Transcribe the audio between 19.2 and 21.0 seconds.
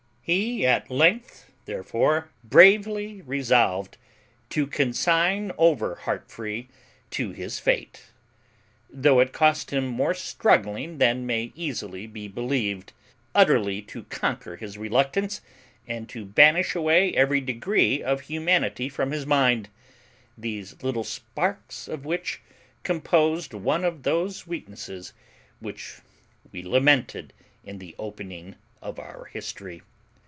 mind, these